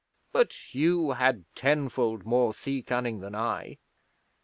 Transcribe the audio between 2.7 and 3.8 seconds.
cunning than I.